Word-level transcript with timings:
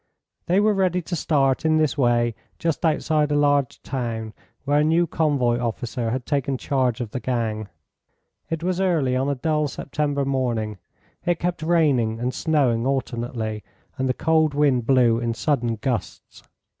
They 0.47 0.59
were 0.59 0.73
ready 0.73 0.99
to 1.03 1.15
start 1.15 1.63
in 1.63 1.77
this 1.77 1.95
way 1.95 2.33
just 2.57 2.83
outside 2.83 3.31
a 3.31 3.35
large 3.35 3.83
town, 3.83 4.33
where 4.65 4.79
a 4.79 4.83
new 4.83 5.05
convoy 5.05 5.59
officer 5.59 6.09
had 6.09 6.25
taken 6.25 6.57
charge 6.57 7.01
of 7.01 7.11
the 7.11 7.19
gang. 7.19 7.69
It 8.49 8.63
was 8.63 8.81
early 8.81 9.15
on 9.15 9.29
a 9.29 9.35
dull 9.35 9.67
September 9.67 10.25
morning. 10.25 10.79
It 11.23 11.37
kept 11.37 11.61
raining 11.61 12.19
and 12.19 12.33
snowing 12.33 12.87
alternately, 12.87 13.63
and 13.95 14.09
the 14.09 14.15
cold 14.15 14.55
wind 14.55 14.87
blew 14.87 15.19
in 15.19 15.35
sudden 15.35 15.75
gusts. 15.75 16.41